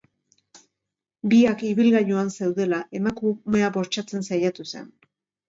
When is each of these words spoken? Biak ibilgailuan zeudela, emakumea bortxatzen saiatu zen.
Biak 1.33 1.61
ibilgailuan 1.73 2.33
zeudela, 2.39 2.81
emakumea 3.01 3.71
bortxatzen 3.77 4.27
saiatu 4.33 4.69
zen. 4.75 4.91